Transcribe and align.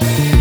Bye. 0.00 0.35